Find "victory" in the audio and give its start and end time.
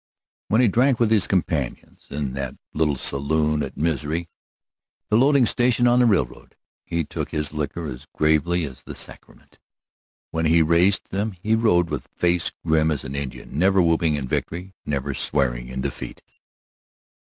14.27-14.73